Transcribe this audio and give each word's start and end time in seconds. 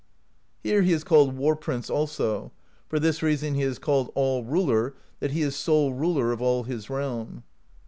Here 0.63 0.81
he 0.81 0.93
is 0.93 1.03
called 1.03 1.37
War 1.37 1.55
Prince 1.55 1.87
also; 1.87 2.51
for 2.89 2.97
this 2.99 3.21
reason 3.21 3.53
he 3.53 3.61
is 3.61 3.77
called 3.77 4.11
All 4.15 4.43
Ruler, 4.43 4.95
that 5.19 5.29
he 5.29 5.43
is 5.43 5.55
sole 5.55 5.93
Ruler 5.93 6.31
of 6.31 6.41
all 6.41 6.63
his 6.63 6.89
realm. 6.89 7.43